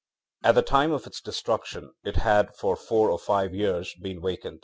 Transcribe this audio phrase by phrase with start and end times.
[0.43, 4.59] At the time of its destruction, it had for four or five years been vacant.